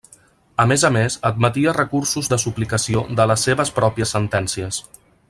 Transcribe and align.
A 0.61 0.63
més 0.71 0.85
a 0.87 0.89
més 0.95 1.17
admetia 1.29 1.75
recursos 1.77 2.31
de 2.35 2.41
suplicació 2.45 3.07
de 3.21 3.29
les 3.33 3.47
seves 3.49 3.73
pròpies 3.81 4.15
sentències. 4.17 4.81